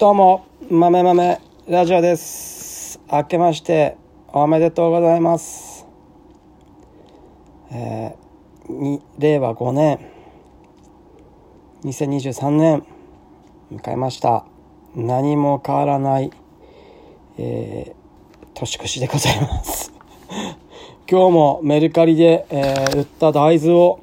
[0.00, 2.98] どうも、豆豆ラジオです。
[3.12, 3.98] 明けまして
[4.28, 5.86] おめでとうございます。
[7.70, 9.98] えーに令和5年、
[11.84, 12.86] 2023年、
[13.70, 14.46] 迎えました。
[14.96, 16.30] 何も変わらない、
[17.36, 17.94] えー
[18.54, 19.92] 年越しでございます。
[21.10, 23.98] 今日もメルカリで、えー売った大豆を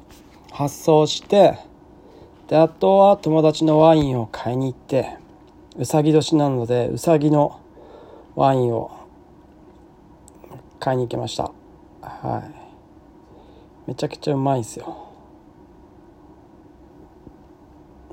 [0.52, 1.58] 発送して、
[2.46, 5.17] であとは友達のワインを買いに行って
[5.78, 7.60] うさぎ年なのでうさぎの
[8.34, 9.06] ワインを
[10.80, 11.52] 買いに行きました。
[12.02, 12.42] は
[13.86, 13.88] い。
[13.88, 15.08] めちゃくちゃうまいんすよ。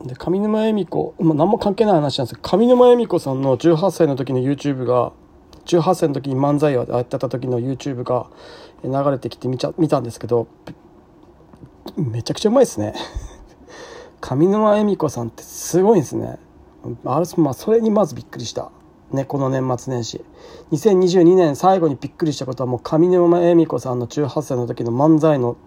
[0.03, 5.13] で上沼恵美子、まあ、何も関係ない話なんですけど上沼恵美子さんの18歳の時の YouTube が
[5.65, 8.27] 18歳の時に漫才をやってた時の YouTube が
[8.84, 10.47] 流れてきて見ちゃ見たんですけど
[11.97, 12.93] めちゃくちゃうまいですね。
[14.21, 16.39] 上沼恵美子さんってすごいんですね。
[17.05, 18.71] あれ、まあ、それにまずびっくりした、
[19.12, 20.23] ね、この年末年始。
[20.71, 25.57] 2022年最後にびっくりしたことはもう上沼恵美子さんの18歳の時の漫才の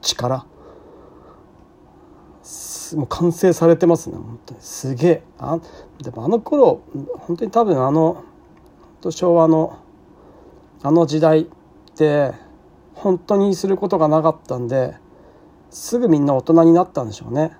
[0.00, 0.46] 力。
[2.96, 4.60] もう完成されてますね本当に。
[4.60, 5.22] すげえ。
[5.38, 5.58] あ
[6.02, 6.82] でもあの頃
[7.18, 8.24] 本当に多分あの
[9.00, 9.78] と昭和の
[10.82, 11.46] あの時代っ
[11.94, 12.32] て
[12.94, 14.94] 本当にすることがなかったんで
[15.70, 17.52] すぐみんな大人になったんでしょうね。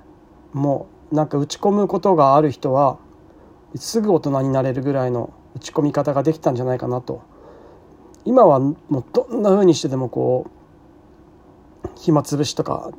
[0.52, 2.98] もうなんか打ち込むことがある人は
[3.76, 7.22] すぐ大人になれるぐらいの打ち込み方ができたんじゃないかなと。
[8.24, 10.46] 今はもうどんな風にしてでもこ
[11.84, 12.90] う暇つぶしとか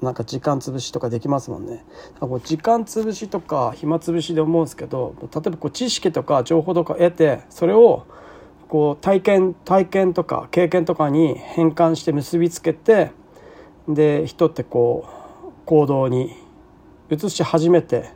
[0.00, 1.84] なんか時間つぶしとかできますもんね。
[2.20, 8.06] こう時間つぶしとか暇つぶしで思うんですけど例えばこう知識とか情報とか得てそれを
[8.68, 13.10] こう体験体験とか経験とかに変換して結びつけて
[13.88, 15.06] で人ってこ
[15.44, 16.36] う行動に
[17.10, 18.10] 移し始めて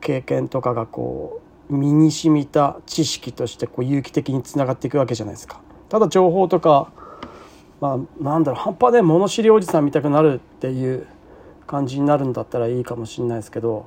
[0.00, 5.60] 経験とかがこう身に染みた知識としてこう有機的につながっていくわけじゃないですか。
[5.88, 6.90] ただ情報とか
[7.80, 11.06] まあなんだろう半端で物知りおじさん見たくなるっていう
[11.66, 13.86] 感じになるんだったらいいかもしれないですけど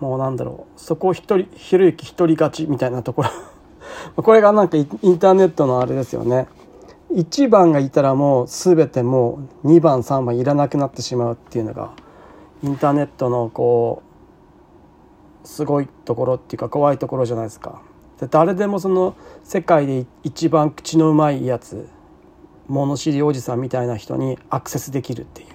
[0.00, 3.30] もうなんだろうそこを一人ひろゆき一人勝ちみたいなところ
[4.22, 6.46] これがなんかインターネットのあれですよね。
[7.12, 11.92] 1番がいたらもう全てもう2番3番いらなくなってしまうっていうのが
[12.62, 14.02] インターネットのこ
[15.44, 17.82] うすごいところっていうか怖いところじゃないですか。
[18.20, 21.88] で誰でもその世界で一番口のうまいやつ
[22.68, 25.48] 物知りおじさんみたいな人にアクセスできるっていう。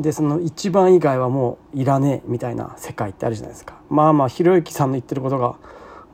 [0.00, 3.76] でその一番以外はもういらねえみたいな世界ってあるじゃないですか。
[3.90, 5.54] まあまあひろゆきさんの言ってることが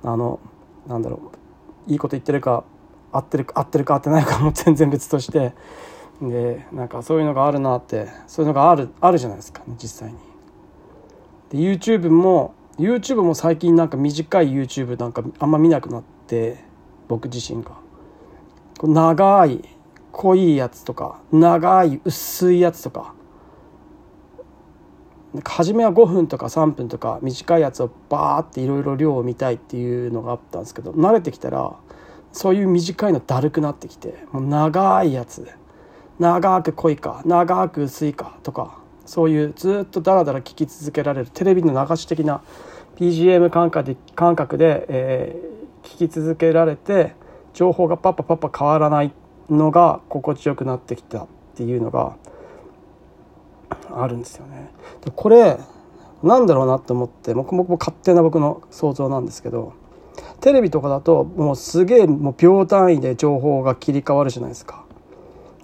[0.03, 0.39] あの
[0.87, 1.33] なんだろ
[1.89, 2.65] ういいこと言ってるか
[3.13, 5.53] 合ってるか合ってるか合ってないかも全然別として
[6.21, 10.19] でなんかそういうのがあるなってそういうのがあるあるじゃないですか、ね、実際に。
[11.51, 16.65] で YouTube も YouTube も最近なんか短い YouTube なんかあんま見なくなって
[17.09, 17.73] 僕自身が。
[18.83, 19.63] 長い
[20.13, 23.15] 濃いやつとか長い薄いやつとか
[25.35, 31.77] なんか初めは5分とか3分とか短いやつをバーっていろいろ量を見たいっていうのがあったんですけど慣れてきたら
[32.33, 35.49] そういう短いのだるくなってきてもう長いやつ
[36.19, 42.43] 長く濃いか長く薄いかとかそういうずっとダラダラ聞き続けられるテレビの流し的な
[42.97, 47.15] BGM 感覚で感覚で、えー聞き続けられて
[47.55, 49.13] 情報がパッパパッパ変わらない
[49.49, 52.17] のが心地よくなってきたっていうのが
[53.91, 54.71] あるんですよね。
[55.05, 55.59] でこれ
[56.23, 59.73] なんだろうなと思って僕も勝手な僕の想像なんですけど
[60.41, 64.85] テレビとかだともうすげえもう秒単位で情報が切り替わるじゃないですか。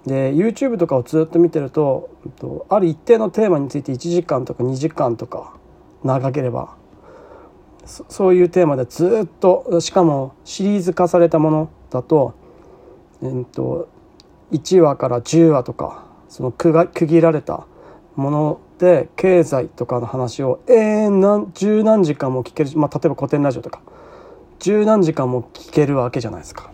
[0.05, 2.09] で YouTube とかをずっと見てると
[2.69, 5.53] ある一定のテーマについて1時間とか2時間とか
[6.03, 6.75] 長ければ
[7.85, 12.35] そういうテーマでずっとしかもシリーズ化されたものだと,、
[13.21, 13.89] えっと
[14.51, 17.67] 1話から10話とかその区が区切られた
[18.15, 23.81] もので経済とかの話を永遠何十何時間も聞ける、まあ、例えば古典ラジオとか
[24.59, 26.71] 十何時間も聞けるわけじゃないですか。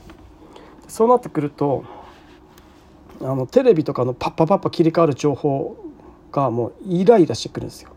[0.87, 1.83] そうなってくると
[3.21, 5.77] あのテレビとかのパッパパッパ切り替わる情報
[6.31, 7.89] がもうイライラしてくるんですよ。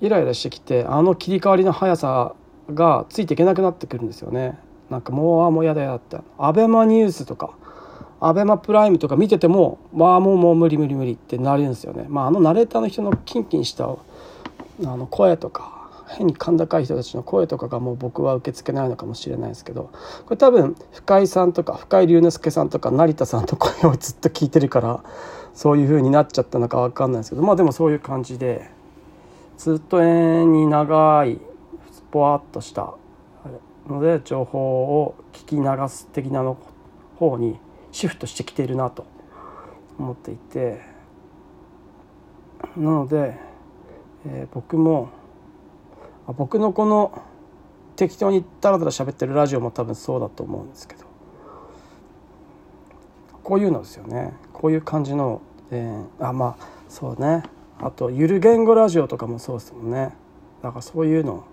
[0.00, 2.34] イライラしてきてあの切り替わりの速さ
[2.72, 4.58] がついていけなくなってくるんですよね。
[4.88, 7.54] なんかもうあもうやだやだってアベマニュースとか
[8.18, 12.06] アベマプライムとか見ててもまあもうもう無理無理無理ってなるんですよね。
[12.08, 13.96] まああのナレーターの人のキンキンしたあ
[14.84, 15.79] の声とか
[16.16, 19.90] 変に甲高い人たちの声とかがもう僕は受け付けないのかもしれないですけど
[20.24, 25.04] これ多分深井さんとか深井龍之介さんとか成田さんの声をずっと聞いてるから
[25.54, 28.70] そういう風になっちゃったのか分かんないですけどまあでもそういう感じで
[29.58, 31.40] ずっと永遠に長い
[32.10, 32.94] ぽわっとした
[33.86, 36.58] ので情報を聞き流す的なの
[37.16, 37.58] 方に
[37.92, 39.06] シフトしてきているなと
[39.98, 40.80] 思っていて
[42.76, 43.38] なので、
[44.26, 45.10] えー、僕も
[46.32, 47.22] 僕のこの
[47.96, 51.04] 適当にダラダラ喋ってるラジオも多分そうだと思うんですけど。
[53.42, 54.32] こういうのですよね。
[54.52, 57.42] こういう感じの、えー、あまあそうね。
[57.80, 60.14] あとゆる言語ラジオとかもそうですもんね。
[60.62, 61.44] だからそういうの。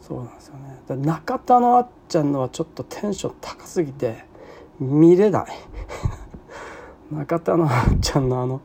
[0.00, 1.04] そうなんですよね。
[1.04, 4.24] 中田のあっちゃんのはちょっとテンション高すぎて
[4.78, 5.46] 見れない。
[7.12, 8.62] 中田のあっちゃんのあの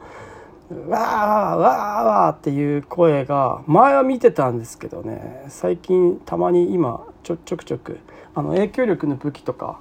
[0.70, 5.46] わーわーわーっていう声が前は見てたんですけどね。
[5.50, 8.00] 最近たまに今ちょちょくちょく
[8.34, 9.80] あの影響力の武器とか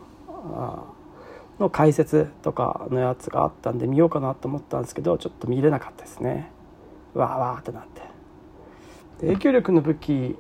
[1.59, 6.51] の解説とかのやつがあったんで見ようかなと思ったんですけどちょっと見れなかったですね。
[7.15, 8.03] わーわーってなって。
[9.21, 10.37] 影響力の武器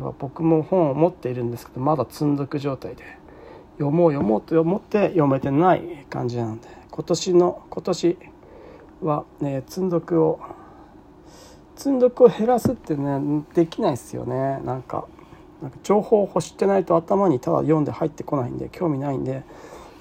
[0.00, 3.04] は僕も本を持っているんですけどまだ積んどく状態で
[3.74, 8.18] 読もう読もうと思って読めてない感じなんで今年の今年
[9.02, 10.40] は、ね、積んどくを
[11.76, 14.60] 積んどくを減らすってねできないですよね。
[14.64, 15.06] なんか
[15.62, 19.42] なんか情報を欲してないと頭にただ読んで入ってこないんで興味ないんで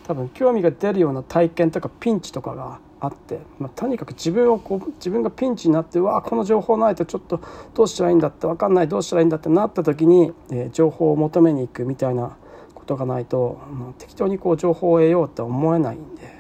[0.08, 7.42] 多分興味が出るような体験とかピンチとかがあって、まあ、とにかく自分をこう自分がピンチになってわあこの情報ないとちょっと
[7.74, 12.36] どうしたらいいんだって分かんないどうしたらいいんだってなった時に、えー、情報を求めに行くみたいな
[12.74, 13.60] ことがないと、
[14.00, 16.39] 適当にこう情報を得ようって思えないんで。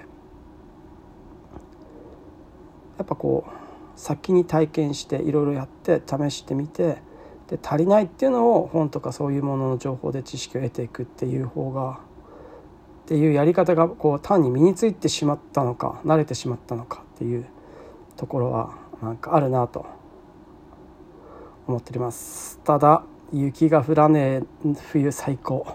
[2.99, 6.97] やっぱこう先に体験していろいろやって試してみて
[7.49, 11.99] で足りないっていうのを本とかそういうものの情報で知識を得ていくっていう方が
[13.05, 17.45] っていうやり方がこう単に身についてしまったのか慣れてしまったのかっていう
[18.17, 19.87] ところはなんかあるなと
[21.67, 22.59] 思っております。
[22.63, 23.03] ただ
[23.33, 25.65] 雪が降らねえ冬最高。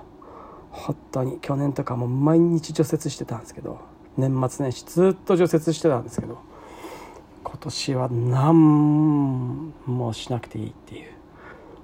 [0.70, 3.78] 本当に去年とかも毎日除雪してたんですけど
[4.16, 6.38] 年末年始ずっと除雪してたんですけど
[7.44, 11.12] 今年は何もしなくていいっていう。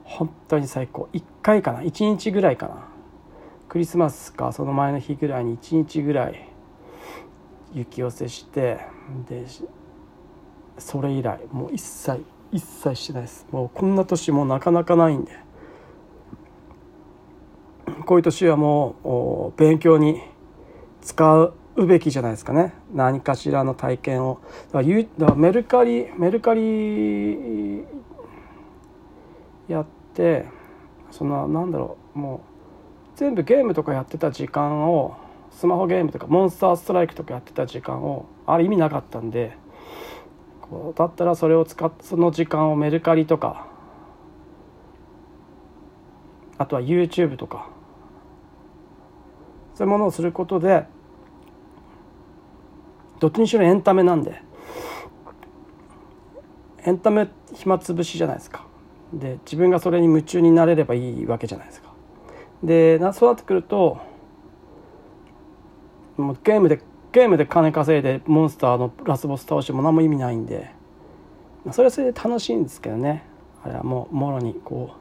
[0.03, 1.09] 本当に最高。
[1.13, 1.83] 1回かな。
[1.83, 2.89] 1日ぐらいかな。
[3.69, 6.49] クリスマスかその前の日ぐらいに1日ぐらい
[7.73, 8.81] 雪寄せして
[9.29, 9.47] で
[10.77, 13.47] それ以来もう一切一切してないです。
[13.53, 15.33] もうこんな年もなかなかないんで。
[18.07, 20.21] こういう年はもう勉強に
[21.01, 21.55] 使う
[21.87, 22.75] べきじゃないですかね。
[22.93, 24.41] 何かしらの体験を。
[24.73, 27.85] だからだからメルカリメルカリ
[29.69, 30.47] やって
[31.11, 32.19] そのなんだろう。
[32.19, 32.51] もう
[33.17, 35.17] 全部ゲームとかやってた時間を
[35.51, 39.57] スマホゲームとかモンスターストライクとかやってた時間をあれ意味なかったんで
[40.63, 43.67] こうだったらそれを使ってその時間をメルカリとか
[46.57, 47.69] あとは YouTube とか
[49.75, 50.87] そういうものをすることで
[53.21, 54.43] どっちにしろエンタメなんで。
[56.85, 58.65] エンタメ暇つぶしじゃないですか。
[59.13, 61.93] で自分がそれに夢中になれればいいわけじゃないですか。
[62.65, 63.99] でそうなってくると
[66.17, 66.81] もうゲームで
[67.13, 70.71] ゲームで金稼いでモンスターのラスボス倒しても何も意味ないんで
[71.73, 73.25] それはそれで楽しいんですけどね。
[73.63, 74.95] あれはもうもろにこ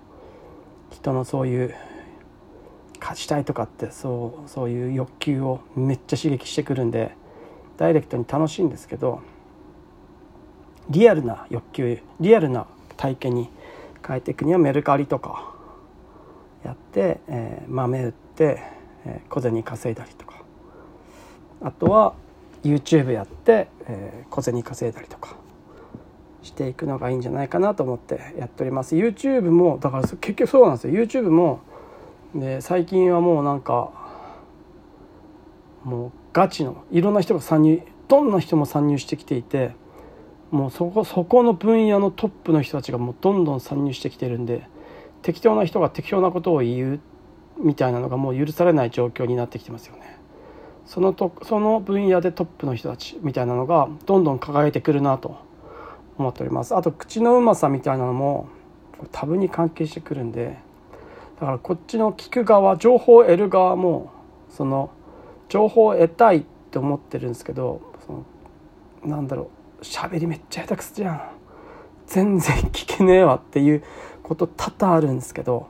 [0.91, 1.75] う人のそういう
[2.99, 7.15] 勝ちたいとかってそうそういう欲求をめっちゃ刺激してくるんで
[7.79, 9.21] ダイレクトに楽しいんですけど
[10.89, 12.67] リアルな欲求リアルな
[12.98, 13.50] 体験に
[14.05, 15.53] 変えていくにはメルカリとか
[16.65, 18.62] やって、えー、豆売って、
[19.05, 20.43] えー、小銭稼いだりとか。
[21.62, 22.13] あとは
[22.63, 25.36] YouTube やって、えー、小銭稼いだりとか
[26.41, 28.95] していくのがいいんじゃないかなと思ってやっております。
[28.95, 30.93] YouTube もだから結局そうなんですよ。
[30.93, 31.62] YouTube も
[32.36, 33.91] で最近はもうなんか
[35.83, 39.71] もうガチのいろんな人が参入どんな人も参入してきていて
[40.51, 44.67] もうそこそこの分野のトップの人たちがもうどんどん参入してきてるんで
[45.21, 47.00] 適当な人が適当なことを言う
[47.57, 50.17] みたいなのがもう許されない状況になってきてますよね。
[50.86, 55.38] そのとその分野でトップの人たちみたいなのがどんどん輝いてくるなと
[56.17, 56.75] 思っております。
[56.75, 58.48] あと口のうまさみたいなのも
[59.12, 60.57] 多分に関係してくるんで
[61.39, 64.12] だからこっちの聞く側情報を得る側も
[64.50, 64.89] その
[65.49, 68.25] 情報を得たいって思ってるんですけどその
[69.03, 71.21] なんだろう喋りめっちゃ下手くそじゃん。
[72.09, 73.83] 全然聞けねえわっていう
[74.23, 75.67] こと多々あるんですけど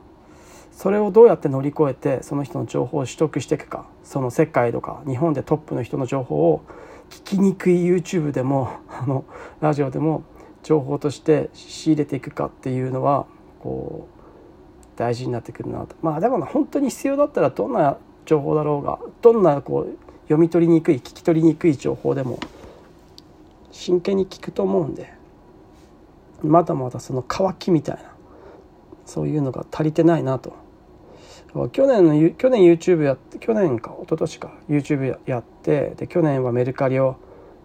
[0.72, 6.64] それをどうやって乗り越えてその人の情報を取得していくかその世界とか日本でトップの人の情報を
[7.10, 9.26] 聞きにくい YouTube でもあの
[9.60, 10.22] ラジオでも
[10.62, 13.26] 情報として仕入れていくかっていうのは
[13.62, 15.96] こう大事になってくるなと。
[16.02, 17.98] まあでも本当に必要だったらどんな
[18.30, 22.38] 情報だろうがどんなこう読み取りにくい聞き取りにくい情報でも
[23.72, 25.12] 真剣に聞くと思うんで
[26.40, 28.02] まだまだその渇きみたいな
[29.04, 30.54] そういうのが足りてないなと。
[31.72, 37.16] 去年の去年 YouTube やって去年か一昨年か YouTube やってで去年はメルカリを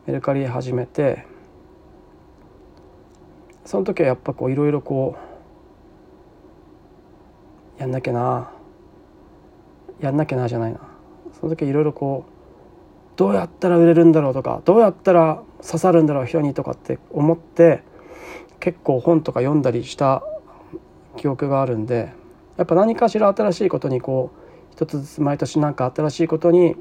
[0.08, 1.28] メルカリ始めて
[3.64, 5.16] その時はやっぱこういろいろこ
[7.78, 8.55] うやんなきゃな。
[10.00, 10.80] やんなきゃなじゃないな。
[11.40, 12.36] その時いろいろこう
[13.18, 17.82] どうやったら売れるんだろうとかどうやったら刺さるんだろう人にとかって思って
[18.60, 20.24] 結構本とか読んだりした
[21.18, 22.14] 記憶があるんで
[22.58, 26.76] やっぱ何かしら新しいことにこう一つずつ毎年何か新しいことに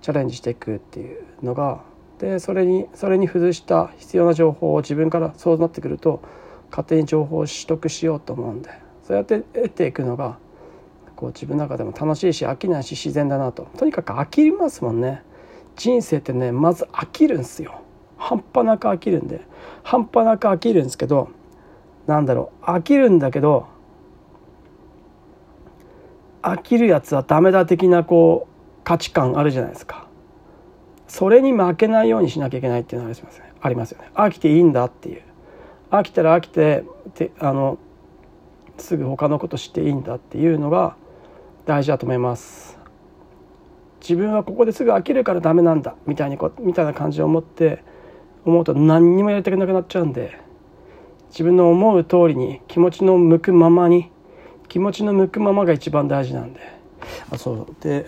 [0.00, 1.82] チャレンジしていくっていうのが
[2.18, 6.20] でそれにそれに付随した必要な情報を自分からそうなってくると
[6.70, 8.70] 勝手に情報を取得しようと思うんで
[9.06, 10.38] そうやって得ていくのが
[11.18, 13.66] こう自分の中でも楽しいし飽きないし自然だなと。
[13.76, 15.24] とにかく飽きますもんね。
[15.74, 17.82] 人生ってねまず飽きるんすよ。
[18.16, 19.40] 半端なく飽きるんで。
[19.82, 21.30] 半端なく飽きるんですけど
[22.06, 22.64] なんだろう。
[22.66, 23.66] 飽きるんだけど
[26.40, 30.06] 飽きるやつはダメだ的なこう価値観あるじゃないですか。
[31.08, 33.52] それに負けないようにしなきゃいけないっていうのはありますね。
[33.60, 34.12] ありますよね。
[34.14, 35.22] 飽きていいんだっていう。
[35.90, 36.84] 飽きたら飽きて
[37.14, 37.76] てあの
[38.76, 40.94] すぐ他のことしていいんだっていうのが
[41.68, 42.78] 大事だと思います。
[44.00, 47.84] 自分はここですぐ飽きるからダメなんだみたいにこみたいな感じで思って
[48.46, 50.40] 思うと何にもやりたくなくなっちゃうんで
[51.28, 54.10] 自分の思う通りに気持ちの向くままに
[54.68, 56.60] 気持ちの向くままが一番大事なんで。
[57.30, 57.76] あそう。
[57.82, 58.06] で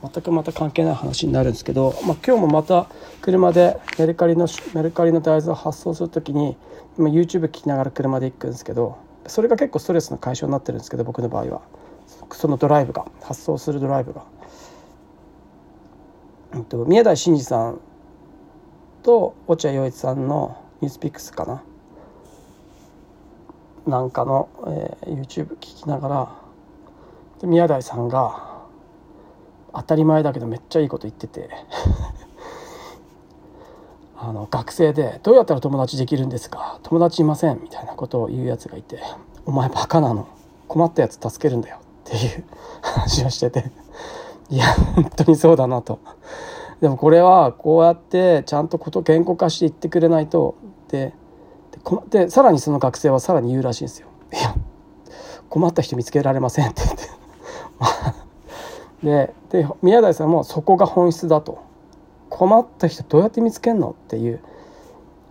[0.00, 2.86] 全くまた関係ない話になるんですけど、まあ、今日もまた
[3.20, 4.46] 車でメルカリの
[4.76, 6.56] メルカリの大豆を発送する時に
[6.96, 8.96] 今 YouTube 聞きながら車で行くんですけど
[9.26, 11.79] それが結構ストレスの解消になってるんですけど僕の場合は。
[12.36, 14.24] そのドライブが発送するドライブが。
[16.86, 17.80] 宮台真司さん
[19.02, 21.62] と落合陽一さんの「ニュースピックス」かな。
[23.86, 26.28] なんかの、えー、YouTube 聞きながら。
[27.42, 28.60] 宮台さんが
[29.72, 31.48] 当たり前だけどめっちゃいいこと言ってて。
[34.22, 36.78] あの学生で「どうやったら友達できるんですか？
[36.82, 39.00] 友達いません」みたいなことを言うやつがいて
[39.46, 40.26] 「お前バカなの。
[40.68, 41.78] 困ったやつ助けるんだよ」
[42.10, 42.44] っていう
[42.82, 43.70] 話をしてて。
[44.50, 46.00] いや本当にそうだなと。
[46.80, 50.56] でもこれはこうやってちゃんとこと言語化していってくれないと。
[50.88, 51.14] で
[52.10, 54.08] でさらにその学生はさらに言うらしいんですよ。
[54.32, 54.54] いや
[55.48, 56.82] 困った人見つけられませんって。
[59.02, 61.62] 言ってでで宮台さんもそこが本質だと。
[62.28, 64.40] 困った人どうやって見つけんのっていう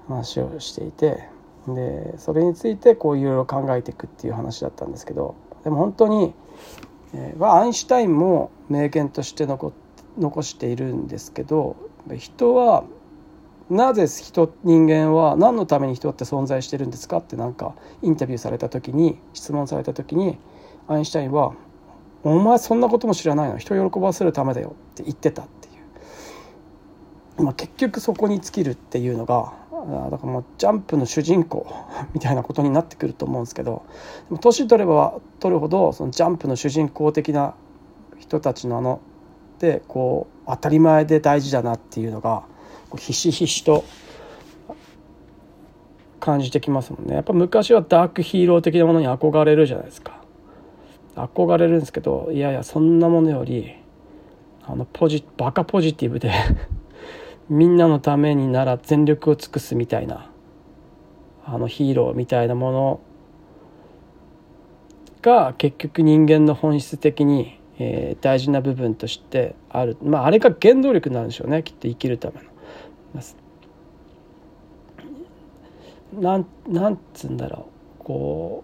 [0.08, 1.28] 話をしていて。
[1.68, 5.36] でそれについてこういろいろ考えていくっていう話だったんですけど。
[5.64, 6.34] でも本当に、
[7.14, 9.74] えー、アインシュタインも名言として残
[10.18, 11.76] 残しているんですけど
[12.18, 12.84] 人は
[13.70, 20.38] なぜ人人間は何のために人って存在してるんですかってなんかインタビューされた時に質問された時に
[20.88, 21.54] アインシュタインは
[22.24, 23.58] 「お前そんなことも知らないの？
[23.58, 25.72] 人を喜ばせるためだよ」って言ってたってい
[27.40, 29.54] う、まあ、結局そこに尽きるっていうのが
[29.90, 31.66] だからもうジャンプの主人公
[32.14, 33.84] みたいなことになってくると思うんですけど
[34.30, 37.56] でも年取れば取るほどそのジャンプの主人公的な
[38.18, 39.00] 人たちのあの
[39.60, 42.44] でこう当たり前で大事だなっていうのが
[42.90, 43.84] こうひしひしと
[46.20, 47.16] 感じてきますもんね。
[47.16, 50.20] やっぱ昔はダークヒーロー的なものに憧れるじゃないですか。
[51.16, 53.74] 憧れるんですけどいやいやそんなものより
[54.66, 56.32] あのポジバカポジティブで
[57.50, 60.30] みんなのためになら全力を尽くすみたいな
[61.46, 63.00] あのヒーローみたいなもの
[65.22, 72.50] が結局人間の本質的に、えー、大事な部分としてあるまああれが原動力なんでしょうねきっと生きるための。
[76.14, 78.64] なんなんつうんだろうこ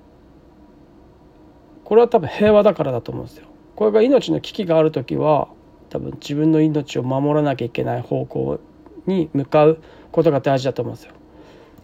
[1.83, 3.47] うこれは多分平和だからだと思うんですよ。
[3.75, 5.49] これが命の危機がある時は
[5.89, 8.59] 多分自分の命を守らなきゃいけない方向
[9.07, 9.79] に向かう
[10.11, 11.13] ことが大事だと思うんですよ。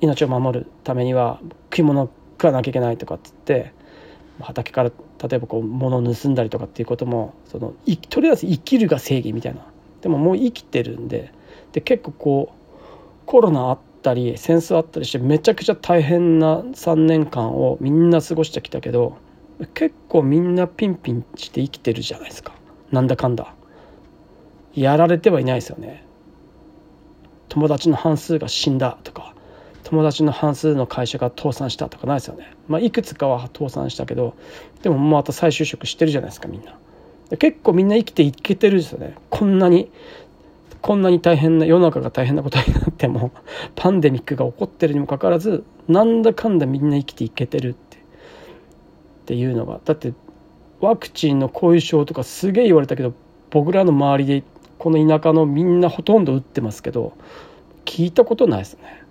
[0.01, 1.39] 命を守るためには
[1.71, 3.73] 食い物を食わなきゃいけないとかっつって
[4.39, 4.91] 畑から
[5.29, 7.73] 例えばこう物を盗んだりとかっていうこともその
[8.09, 9.65] とりあえず生きるが正義みたいな。
[10.01, 11.31] でももう生きてるんで
[11.73, 19.17] で結構こうコロナあったり戦争あったりしてめちゃくちゃ大変な3年間をみんな過ごしてきたけど
[19.75, 22.53] 結構みんなピンピンして生きてるじゃないですか。
[22.91, 23.53] なんだかんだ。
[24.73, 26.03] やられてはいないですよね。
[27.51, 29.35] 友達の半数が死んだとか
[29.83, 32.53] 友達の半数の会社が倒産したとかないですよね。
[32.69, 34.35] まあ、いくつかは倒産したけど
[34.83, 36.77] でもまた再就職してるじゃないですかみんな。
[37.37, 39.15] 結構みんな生きていけてるんですよね。
[39.29, 39.91] こんなに
[40.81, 43.31] こんなに大変な世の中が大変なことになっても
[43.75, 47.99] パンデミックが起こってるにもかかわらずなんだかんだみんな生きていけてるってっ
[49.25, 50.13] ていうのがだって
[50.79, 53.13] ワクチンの後遺症とかすげえ言われたけど
[53.49, 54.43] 僕らの周りで
[54.81, 57.13] この田舎のみんなほとんど打ってますけど
[57.85, 59.03] 聞いたことないですね。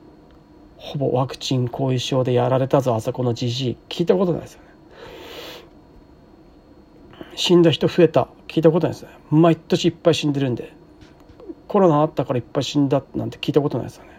[0.77, 3.77] ほぼワクチン後遺症でやられたぞあそこのじじい。
[3.89, 4.67] 聞いたことないですよね。
[7.37, 8.27] 死んだ人増えた。
[8.49, 9.11] 聞いたことないですね。
[9.31, 10.73] 毎年いっぱい死んでるんで
[11.69, 14.11] コロナあったからいっぱい死んだなんて聞いたことないですよね。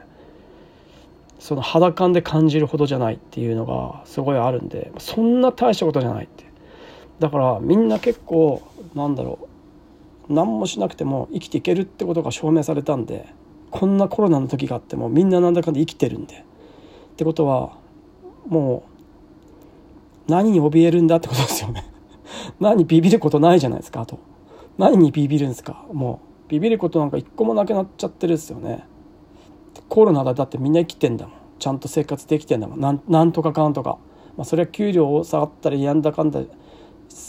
[1.37, 6.45] その肌感で感じるほどじゃないっていうのがすごいあるんでそんな大したことじゃないって。
[7.19, 8.61] だからみんな結構
[8.95, 9.50] なんだろう
[10.29, 13.33] 何もしなくても生きていけるってことが証明されたんで
[13.71, 16.35] こんなコロナの時があってもみんななんだかんだ生きてるんで。
[16.35, 17.77] ってことは
[18.47, 18.83] も
[20.27, 21.85] う何に怯えるんだってことですよね。
[22.59, 24.19] 何ビビることないじゃないですかあと。
[24.77, 25.85] 何にビビるんですか。
[25.93, 28.85] もうビビることなんか一個もなくなっちゃってるですよね。
[29.87, 31.35] コロナだだってみんな生きてんだもん。
[31.59, 32.79] ちゃんと生活できてんだもん。
[32.79, 33.97] なんなんとかかんとか、
[34.37, 36.41] まあ、それは給料を下がったりやんだかんだ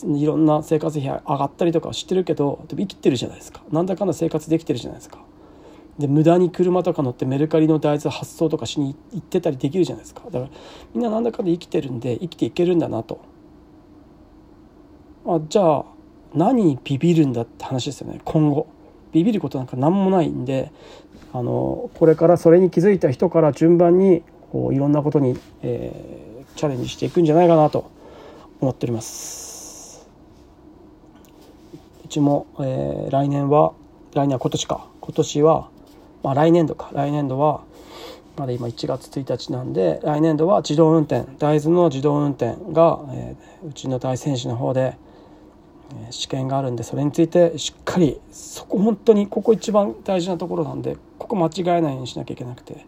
[0.06, 3.62] いろんな生活費上がったりとかしてるけどでも生きてるじゃないですか。
[3.70, 5.18] なんだかんだ生活できてるじゃないですか。
[5.98, 10.22] で無駄に車とか乗ってメルカリの大豆発送とかしに行ってたりできるじゃないですか。
[10.30, 10.48] だから
[10.94, 13.20] みんななんだかんだ生きてるんで生きていけるんだなと。
[15.26, 15.84] あじゃあ
[16.34, 18.20] 何にビビるんだって話ですよね。
[18.24, 18.66] 今後。
[19.12, 20.72] ビビることなんか何もないんで
[21.34, 27.90] あのこれからそれに気づいた人から順番にこういろんなことに、えー、チャレンジしていくんじゃないかなと
[28.60, 29.51] 思っております。
[32.12, 33.73] ちも、えー、来年は
[34.14, 34.88] 来年は今年か。
[35.00, 35.71] 今年は
[36.23, 36.90] まあ、来年度か。
[36.92, 37.64] 来年度は
[38.37, 41.25] まだ今1月1日なんで来年度は自動運転。
[41.38, 44.96] 大豆の自動運転が、えー、うちの大選手の方で、
[46.05, 52.85] えー、試験があるんでそれについてしっかりそこ本当にここ一番大事なところなんでここ間違えないようにしなきゃいけなくて、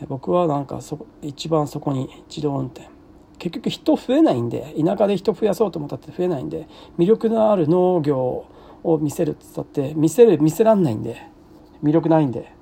[0.00, 2.97] えー、僕はなんかそ一番そこに自動運転。
[3.38, 8.46] 結局人増えないんで田舎で人増やそうと思ったって増えないんで魅力のある農業
[8.84, 11.26] を見せるっつったって見せる見せらんないんで
[11.82, 12.52] 魅力ないんで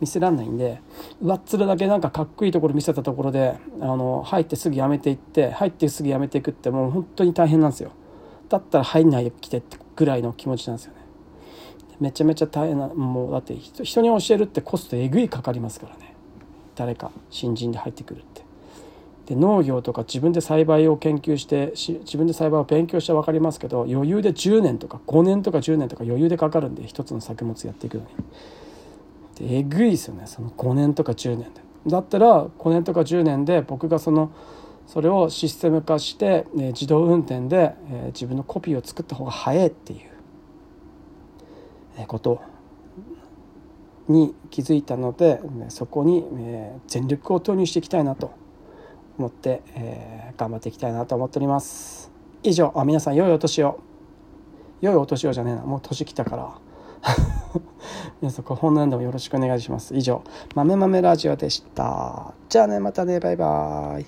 [0.00, 0.80] 見せらんないんで
[1.20, 7.90] 上っ面だけなんかかっこいいところ見せたところであの入ってすぐやめていって入ってすぐやめていくってもう本当に大変なんですよ。
[8.48, 11.00] だったら入んないで来てってぐらいの気持ちなんですよね。
[12.00, 16.14] めちゃめちゃ大変なもうだって人に教えるってコストえぐいかかりますからね。
[16.76, 18.47] 誰か新人で入ってくるって。
[19.28, 28.08] で農業とか自分で栽培を研究して自分で栽培を勉強して分かりますけど余裕で10年とか5年とか10年とか余裕でかかるんで一つの作物やっていくのに。
[29.40, 31.60] えぐいですよねその5年とか10年で。
[31.86, 34.32] だったら5年とか10年で僕がその
[34.86, 40.00] それをシステム化して、え自動運転で、え自分のコピーを作った方が早いっていう、
[41.98, 42.40] えこと
[44.08, 48.32] に気づいたのでそこに、え全力を投入していきたいなと
[49.18, 52.10] 持って、え頑張っていきたいなと思っております
[52.42, 53.80] 以上あ皆さん良いお年を
[54.80, 56.58] 良いお年をじゃねえなもう年来たから
[58.20, 59.94] 皆さん、本年度もよろしくお願いします。
[59.94, 60.22] 以上、
[60.54, 62.34] 豆豆ラジオでした。
[62.48, 64.06] じゃあね、またね、バイバーイ。